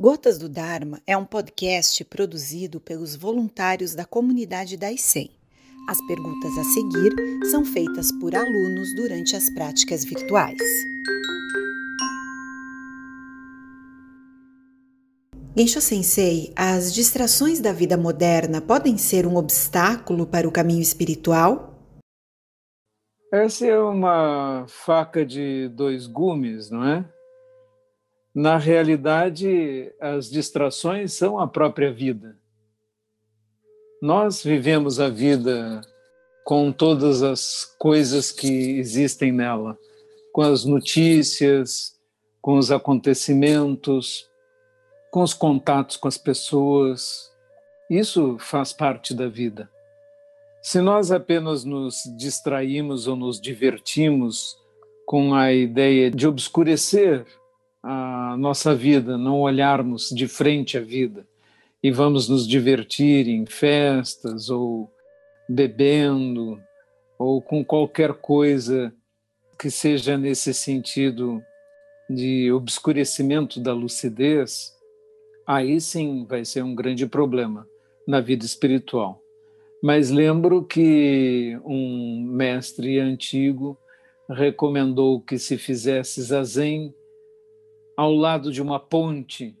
Gotas 0.00 0.38
do 0.38 0.48
Dharma 0.48 1.02
é 1.08 1.16
um 1.16 1.24
podcast 1.24 2.04
produzido 2.04 2.78
pelos 2.78 3.16
voluntários 3.16 3.96
da 3.96 4.04
comunidade 4.04 4.76
da 4.76 4.92
ICEM. 4.92 5.28
As 5.88 6.00
perguntas 6.06 6.56
a 6.56 6.62
seguir 6.62 7.12
são 7.50 7.64
feitas 7.64 8.12
por 8.20 8.32
alunos 8.32 8.94
durante 8.94 9.34
as 9.34 9.50
práticas 9.50 10.04
virtuais. 10.04 10.56
Gensho 15.56 15.80
Sensei, 15.80 16.52
as 16.54 16.94
distrações 16.94 17.58
da 17.58 17.72
vida 17.72 17.96
moderna 17.96 18.60
podem 18.60 18.96
ser 18.96 19.26
um 19.26 19.34
obstáculo 19.34 20.28
para 20.28 20.46
o 20.46 20.52
caminho 20.52 20.80
espiritual? 20.80 21.74
Essa 23.32 23.66
é 23.66 23.76
uma 23.76 24.64
faca 24.68 25.26
de 25.26 25.68
dois 25.70 26.06
gumes, 26.06 26.70
não 26.70 26.84
é? 26.84 27.17
Na 28.38 28.56
realidade, 28.56 29.92
as 30.00 30.30
distrações 30.30 31.12
são 31.12 31.40
a 31.40 31.48
própria 31.48 31.92
vida. 31.92 32.38
Nós 34.00 34.44
vivemos 34.44 35.00
a 35.00 35.08
vida 35.08 35.80
com 36.44 36.70
todas 36.70 37.24
as 37.24 37.64
coisas 37.80 38.30
que 38.30 38.78
existem 38.78 39.32
nela, 39.32 39.76
com 40.32 40.42
as 40.42 40.64
notícias, 40.64 41.98
com 42.40 42.56
os 42.58 42.70
acontecimentos, 42.70 44.30
com 45.10 45.24
os 45.24 45.34
contatos 45.34 45.96
com 45.96 46.06
as 46.06 46.16
pessoas. 46.16 47.32
Isso 47.90 48.38
faz 48.38 48.72
parte 48.72 49.14
da 49.14 49.26
vida. 49.26 49.68
Se 50.62 50.80
nós 50.80 51.10
apenas 51.10 51.64
nos 51.64 52.04
distraímos 52.16 53.08
ou 53.08 53.16
nos 53.16 53.40
divertimos 53.40 54.56
com 55.04 55.34
a 55.34 55.52
ideia 55.52 56.08
de 56.08 56.24
obscurecer 56.24 57.26
a 57.82 58.36
nossa 58.38 58.74
vida, 58.74 59.16
não 59.16 59.40
olharmos 59.40 60.10
de 60.10 60.26
frente 60.26 60.76
à 60.76 60.80
vida 60.80 61.26
e 61.82 61.90
vamos 61.90 62.28
nos 62.28 62.46
divertir 62.46 63.28
em 63.28 63.46
festas 63.46 64.50
ou 64.50 64.92
bebendo 65.48 66.60
ou 67.18 67.40
com 67.40 67.64
qualquer 67.64 68.14
coisa 68.14 68.92
que 69.58 69.70
seja 69.70 70.16
nesse 70.16 70.54
sentido 70.54 71.42
de 72.08 72.50
obscurecimento 72.52 73.60
da 73.60 73.72
lucidez, 73.72 74.72
aí 75.46 75.80
sim 75.80 76.24
vai 76.28 76.44
ser 76.44 76.62
um 76.62 76.74
grande 76.74 77.06
problema 77.06 77.66
na 78.06 78.20
vida 78.20 78.44
espiritual. 78.44 79.20
Mas 79.82 80.10
lembro 80.10 80.64
que 80.64 81.58
um 81.64 82.24
mestre 82.24 82.98
antigo 82.98 83.78
recomendou 84.28 85.20
que 85.20 85.38
se 85.38 85.56
fizesse 85.56 86.22
zazen 86.22 86.94
ao 87.98 88.14
lado 88.14 88.52
de 88.52 88.62
uma 88.62 88.78
ponte 88.78 89.58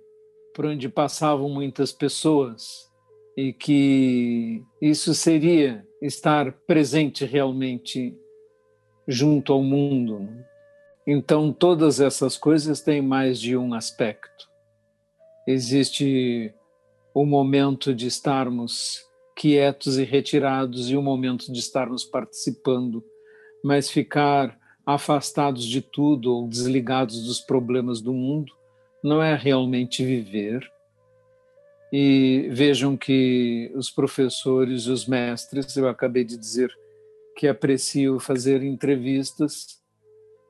por 0.54 0.64
onde 0.64 0.88
passavam 0.88 1.48
muitas 1.48 1.90
pessoas 1.90 2.88
e 3.36 3.52
que 3.52 4.62
isso 4.80 5.12
seria 5.12 5.84
estar 6.00 6.52
presente 6.64 7.24
realmente 7.24 8.16
junto 9.08 9.52
ao 9.52 9.60
mundo. 9.60 10.28
Então, 11.04 11.52
todas 11.52 11.98
essas 11.98 12.36
coisas 12.36 12.80
têm 12.80 13.02
mais 13.02 13.40
de 13.40 13.56
um 13.56 13.74
aspecto. 13.74 14.48
Existe 15.44 16.54
o 17.12 17.26
momento 17.26 17.92
de 17.92 18.06
estarmos 18.06 19.04
quietos 19.34 19.98
e 19.98 20.04
retirados 20.04 20.90
e 20.90 20.96
o 20.96 21.02
momento 21.02 21.52
de 21.52 21.58
estarmos 21.58 22.04
participando, 22.04 23.04
mas 23.64 23.90
ficar 23.90 24.56
afastados 24.88 25.66
de 25.66 25.82
tudo 25.82 26.34
ou 26.34 26.48
desligados 26.48 27.22
dos 27.26 27.42
problemas 27.42 28.00
do 28.00 28.10
mundo, 28.10 28.50
não 29.04 29.22
é 29.22 29.36
realmente 29.36 30.02
viver. 30.02 30.66
E 31.92 32.48
vejam 32.52 32.96
que 32.96 33.70
os 33.74 33.90
professores 33.90 34.84
e 34.84 34.90
os 34.90 35.06
mestres, 35.06 35.76
eu 35.76 35.86
acabei 35.86 36.24
de 36.24 36.38
dizer 36.38 36.74
que 37.36 37.46
aprecio 37.46 38.18
fazer 38.18 38.62
entrevistas 38.62 39.78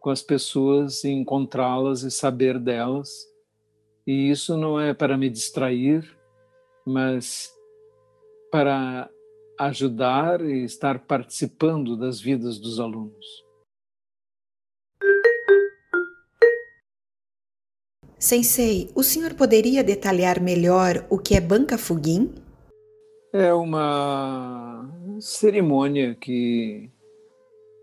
com 0.01 0.09
as 0.09 0.23
pessoas 0.23 1.03
e 1.03 1.09
encontrá-las 1.09 2.05
e 2.05 2.11
saber 2.11 2.61
delas. 2.61 3.11
E 4.07 4.31
isso 4.31 4.57
não 4.57 4.79
é 4.79 4.95
para 4.95 5.19
me 5.19 5.29
distrair, 5.29 6.17
mas 6.87 7.53
para 8.53 9.11
ajudar 9.59 10.41
e 10.41 10.63
estar 10.63 11.01
participando 11.01 11.97
das 11.97 12.21
vidas 12.21 12.57
dos 12.57 12.79
alunos. 12.79 13.48
Sensei, 18.19 18.91
o 18.97 19.03
senhor 19.05 19.35
poderia 19.35 19.85
detalhar 19.85 20.41
melhor 20.41 21.07
o 21.09 21.19
que 21.19 21.37
é 21.37 21.41
Banca 21.41 21.79
Fugim? 21.79 22.35
É 23.33 23.55
uma 23.55 24.91
cerimônia 25.21 26.17
que 26.17 26.91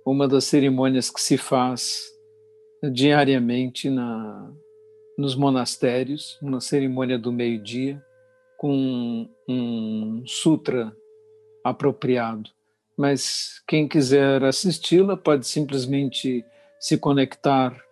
uma 0.06 0.28
das 0.28 0.44
cerimônias 0.44 1.10
que 1.10 1.22
se 1.22 1.38
faz 1.38 2.04
diariamente 2.92 3.90
na 3.90 4.52
nos 5.18 5.34
monastérios, 5.34 6.38
uma 6.42 6.60
cerimônia 6.60 7.18
do 7.18 7.32
meio-dia 7.32 8.04
com 8.58 9.30
um 9.48 10.22
sutra 10.26 10.94
apropriado. 11.64 12.50
Mas 12.98 13.62
quem 13.66 13.88
quiser 13.88 14.44
assisti-la 14.44 15.16
pode 15.16 15.48
simplesmente 15.48 16.44
se 16.78 16.98
conectar 16.98 17.85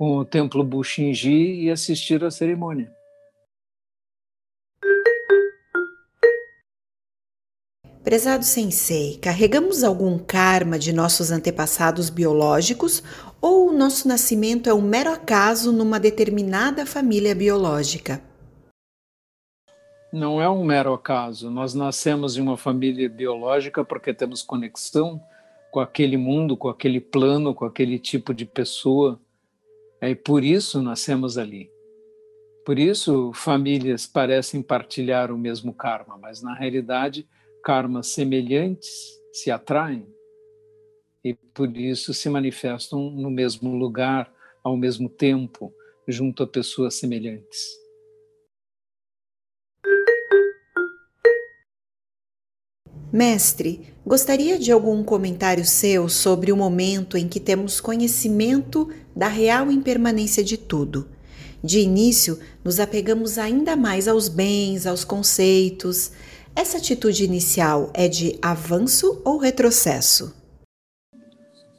com 0.00 0.16
o 0.16 0.24
templo 0.24 0.64
Bushinji 0.64 1.64
e 1.64 1.70
assistir 1.70 2.24
à 2.24 2.30
cerimônia. 2.30 2.90
Prezado 8.02 8.42
Sensei, 8.42 9.18
carregamos 9.18 9.84
algum 9.84 10.18
karma 10.18 10.78
de 10.78 10.90
nossos 10.90 11.30
antepassados 11.30 12.08
biológicos 12.08 13.02
ou 13.42 13.68
o 13.68 13.72
nosso 13.74 14.08
nascimento 14.08 14.70
é 14.70 14.72
um 14.72 14.80
mero 14.80 15.10
acaso 15.10 15.70
numa 15.70 16.00
determinada 16.00 16.86
família 16.86 17.34
biológica? 17.34 18.22
Não 20.10 20.40
é 20.40 20.48
um 20.48 20.64
mero 20.64 20.94
acaso. 20.94 21.50
Nós 21.50 21.74
nascemos 21.74 22.38
em 22.38 22.40
uma 22.40 22.56
família 22.56 23.06
biológica 23.06 23.84
porque 23.84 24.14
temos 24.14 24.42
conexão 24.42 25.22
com 25.70 25.78
aquele 25.78 26.16
mundo, 26.16 26.56
com 26.56 26.70
aquele 26.70 27.02
plano, 27.02 27.54
com 27.54 27.66
aquele 27.66 27.98
tipo 27.98 28.32
de 28.32 28.46
pessoa 28.46 29.20
é 30.00 30.14
por 30.14 30.42
isso 30.42 30.82
nascemos 30.82 31.36
ali. 31.36 31.70
Por 32.64 32.78
isso 32.78 33.32
famílias 33.34 34.06
parecem 34.06 34.62
partilhar 34.62 35.32
o 35.32 35.38
mesmo 35.38 35.74
karma, 35.74 36.16
mas 36.16 36.42
na 36.42 36.54
realidade 36.54 37.28
karmas 37.62 38.08
semelhantes 38.08 38.88
se 39.32 39.50
atraem 39.50 40.06
e 41.24 41.34
por 41.34 41.76
isso 41.76 42.14
se 42.14 42.28
manifestam 42.28 43.10
no 43.10 43.30
mesmo 43.30 43.74
lugar, 43.74 44.32
ao 44.64 44.76
mesmo 44.76 45.08
tempo, 45.08 45.72
junto 46.08 46.42
a 46.42 46.46
pessoas 46.46 46.94
semelhantes. 46.94 47.79
Mestre, 53.12 53.92
gostaria 54.06 54.56
de 54.56 54.70
algum 54.70 55.02
comentário 55.02 55.64
seu 55.64 56.08
sobre 56.08 56.52
o 56.52 56.56
momento 56.56 57.16
em 57.16 57.26
que 57.26 57.40
temos 57.40 57.80
conhecimento 57.80 58.88
da 59.16 59.26
real 59.26 59.68
impermanência 59.68 60.44
de 60.44 60.56
tudo. 60.56 61.08
De 61.62 61.80
início, 61.80 62.38
nos 62.64 62.78
apegamos 62.78 63.36
ainda 63.36 63.74
mais 63.74 64.06
aos 64.06 64.28
bens, 64.28 64.86
aos 64.86 65.02
conceitos. 65.02 66.12
Essa 66.54 66.78
atitude 66.78 67.24
inicial 67.24 67.90
é 67.94 68.06
de 68.06 68.38
avanço 68.40 69.20
ou 69.24 69.38
retrocesso? 69.38 70.32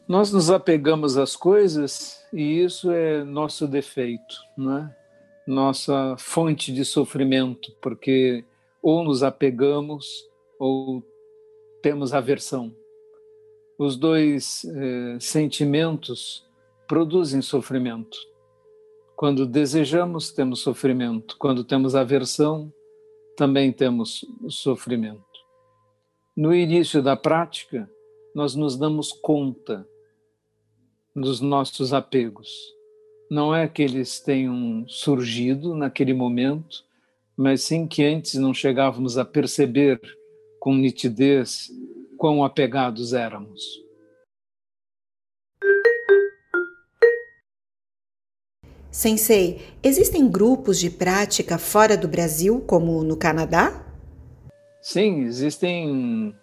Nós 0.08 0.34
nos 0.34 0.52
apegamos 0.52 1.18
às 1.18 1.38
coisas 1.38 2.18
e 2.34 2.62
isso 2.62 2.92
é 2.92 3.24
nosso 3.24 3.66
defeito, 3.68 4.36
não 4.58 4.80
é? 4.80 4.96
Nossa 5.48 6.16
fonte 6.18 6.74
de 6.74 6.84
sofrimento, 6.84 7.72
porque 7.82 8.44
ou 8.84 9.04
nos 9.04 9.24
apegamos 9.24 10.06
ou 10.60 11.02
temos 11.82 12.14
aversão. 12.14 12.76
Os 13.78 13.96
dois 13.96 14.64
eh, 14.66 15.18
sentimentos 15.20 16.46
produzem 16.88 17.42
sofrimento. 17.42 18.18
Quando 19.16 19.46
desejamos, 19.46 20.32
temos 20.32 20.62
sofrimento. 20.62 21.36
Quando 21.38 21.64
temos 21.64 21.96
aversão, 21.96 22.72
também 23.36 23.72
temos 23.72 24.26
sofrimento. 24.50 25.24
No 26.36 26.54
início 26.54 27.02
da 27.02 27.16
prática, 27.16 27.90
nós 28.34 28.56
nos 28.56 28.78
damos 28.78 29.12
conta 29.12 29.88
dos 31.16 31.42
nossos 31.42 31.94
apegos. 31.94 32.50
Não 33.30 33.54
é 33.54 33.68
que 33.68 33.82
eles 33.82 34.20
tenham 34.20 34.86
surgido 34.88 35.76
naquele 35.76 36.14
momento, 36.14 36.84
mas 37.36 37.64
sim 37.64 37.88
que 37.88 38.04
antes 38.04 38.36
não 38.36 38.54
chegávamos 38.54 39.18
a 39.18 39.26
perceber 39.26 40.00
com 40.62 40.76
nitidez 40.76 41.72
quão 42.20 42.44
apegados 42.44 43.14
éramos. 43.14 43.64
Sensei, 48.92 49.60
existem 49.82 50.30
grupos 50.30 50.80
de 50.80 50.92
prática 50.92 51.58
fora 51.58 51.98
do 51.98 52.08
Brasil, 52.08 52.62
como 52.68 53.04
no 53.04 53.18
Canadá? 53.18 53.84
Sim, 54.80 55.22
existem 55.22 56.36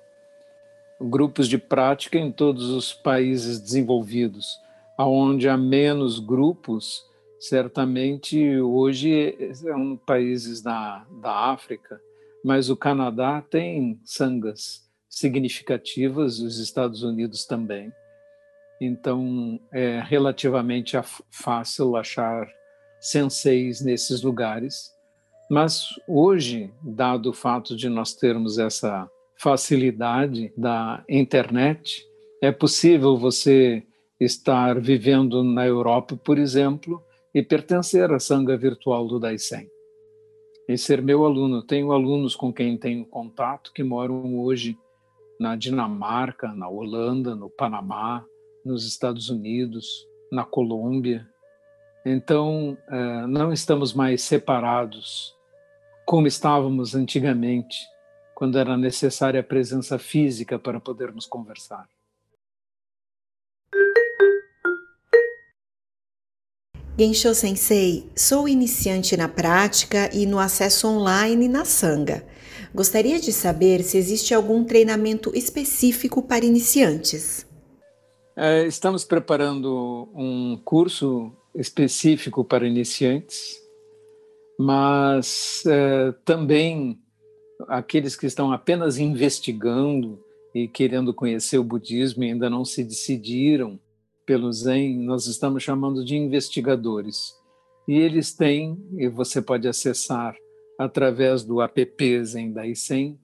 grupos 1.01 1.47
de 1.47 1.57
prática 1.57 2.19
em 2.19 2.33
todos 2.33 2.71
os 2.71 2.93
países 2.93 3.61
desenvolvidos. 3.61 4.59
Onde 4.99 5.49
há 5.49 5.57
menos 5.57 6.19
grupos, 6.19 7.05
certamente 7.39 8.61
hoje 8.61 9.55
são 9.55 9.97
países 9.97 10.61
da, 10.61 11.07
da 11.23 11.53
África, 11.53 12.01
mas 12.45 12.71
o 12.71 12.77
Canadá 12.77 13.43
tem 13.43 14.01
sangas 14.05 14.89
significativas, 15.09 16.39
os 16.39 16.59
Estados 16.59 17.03
Unidos 17.03 17.45
também. 17.45 17.93
Então, 18.81 19.59
é 19.73 20.01
relativamente 20.01 20.97
fácil 21.31 21.97
achar 21.97 22.49
senseis 23.01 23.81
nesses 23.81 24.23
lugares. 24.23 24.93
Mas 25.51 25.89
hoje, 26.07 26.71
dado 26.83 27.31
o 27.31 27.33
fato 27.33 27.77
de 27.77 27.89
nós 27.89 28.15
termos 28.15 28.59
essa 28.59 29.11
facilidade 29.37 30.53
da 30.57 31.03
internet, 31.09 32.05
é 32.43 32.53
possível 32.53 33.17
você 33.17 33.83
estar 34.21 34.81
vivendo 34.81 35.43
na 35.43 35.67
Europa, 35.67 36.17
por 36.17 36.39
exemplo, 36.39 37.03
e 37.35 37.43
pertencer 37.43 38.13
à 38.13 38.19
sanga 38.19 38.57
virtual 38.57 39.07
do 39.07 39.19
Daisen. 39.19 39.69
E 40.69 40.77
ser 40.77 41.01
meu 41.01 41.25
aluno. 41.25 41.63
Tenho 41.63 41.93
alunos 41.93 42.37
com 42.37 42.53
quem 42.53 42.77
tenho 42.77 43.05
contato 43.07 43.73
que 43.73 43.83
moram 43.83 44.39
hoje 44.39 44.79
na 45.41 45.57
Dinamarca, 45.57 46.49
na 46.49 46.69
Holanda, 46.69 47.35
no 47.35 47.49
Panamá, 47.49 48.25
nos 48.65 48.87
Estados 48.87 49.31
Unidos, 49.31 50.07
na 50.31 50.45
Colômbia. 50.45 51.27
Então, 52.05 52.77
eh, 52.89 53.27
não 53.27 53.53
estamos 53.53 53.95
mais 53.95 54.23
separados 54.23 55.35
como 56.05 56.27
estávamos 56.27 56.95
antigamente, 56.95 57.87
quando 58.35 58.59
era 58.59 58.79
necessária 58.79 59.41
a 59.41 59.45
presença 59.45 59.99
física 59.99 60.59
para 60.59 60.81
podermos 60.81 61.27
conversar. 61.27 61.87
Gensho 67.01 67.33
Sensei, 67.33 68.11
sou 68.17 68.49
iniciante 68.49 69.17
na 69.17 69.29
prática 69.29 70.11
e 70.13 70.27
no 70.27 70.37
acesso 70.37 70.89
online 70.89 71.47
na 71.47 71.65
Sangha. 71.65 72.27
Gostaria 72.75 73.21
de 73.21 73.33
saber 73.33 73.85
se 73.85 73.97
existe 73.97 74.35
algum 74.35 74.65
treinamento 74.65 75.31
específico 75.33 76.21
para 76.21 76.45
iniciantes. 76.45 77.47
É, 78.37 78.67
estamos 78.67 79.05
preparando 79.05 80.09
um 80.13 80.61
curso 80.65 81.31
específico 81.55 82.45
para 82.45 82.67
iniciantes, 82.67 83.63
mas 84.59 85.63
é, 85.69 86.13
também 86.25 86.99
aqueles 87.69 88.17
que 88.17 88.27
estão 88.27 88.51
apenas 88.51 88.99
investigando 88.99 90.19
e 90.53 90.67
querendo 90.67 91.15
conhecer 91.15 91.59
o 91.59 91.65
budismo 91.65 92.25
e 92.25 92.33
ainda 92.33 92.51
não 92.51 92.65
se 92.65 92.83
decidiram 92.83 93.79
pelo 94.29 94.53
Zen, 94.53 94.99
nós 94.99 95.27
estamos 95.27 95.63
chamando 95.63 96.05
de 96.05 96.15
investigadores. 96.15 97.35
E 97.89 97.97
eles 97.97 98.35
têm, 98.35 98.79
e 98.99 99.09
você 99.09 99.41
pode 99.41 99.67
acessar 99.67 100.37
através 100.79 101.43
do 101.43 101.63
app 101.63 102.25
Zen 102.25 102.53
Daisen, 102.53 103.19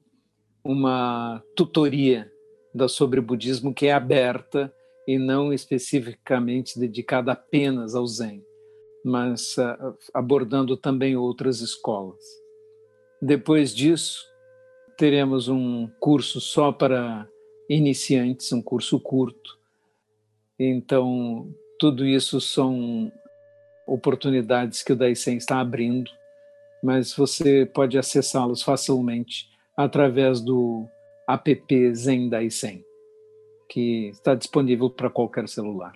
uma 0.65 1.45
tutoria 1.55 2.33
da 2.75 2.89
sobre 2.89 3.21
budismo 3.21 3.75
que 3.75 3.85
é 3.85 3.93
aberta 3.93 4.73
e 5.07 5.19
não 5.19 5.53
especificamente 5.53 6.81
dedicada 6.81 7.33
apenas 7.33 7.95
ao 7.95 8.07
Zen, 8.07 8.43
mas 9.05 9.59
uh, 9.59 9.95
abordando 10.15 10.75
também 10.75 11.19
outras 11.19 11.61
escolas. 11.61 12.25
Depois 13.21 13.75
disso, 13.75 14.25
teremos 14.97 15.49
um 15.49 15.87
curso 16.01 16.41
só 16.41 16.73
para 16.73 17.29
iniciantes, 17.69 18.51
um 18.53 18.63
curso 18.63 18.99
curto. 18.99 19.63
Então, 20.59 21.53
tudo 21.79 22.07
isso 22.07 22.41
são 22.41 23.11
oportunidades 23.87 24.83
que 24.83 24.93
o 24.93 24.97
Daisen 24.97 25.37
está 25.37 25.61
abrindo, 25.61 26.11
mas 26.83 27.15
você 27.15 27.67
pode 27.67 27.99
acessá-los 27.99 28.63
facilmente 28.63 29.49
através 29.77 30.41
do 30.41 30.89
app 31.29 31.95
Zen 31.95 32.29
Daisen 32.29 32.85
que 33.69 34.09
está 34.09 34.35
disponível 34.35 34.91
para 34.91 35.11
qualquer 35.11 35.49
celular. 35.49 35.95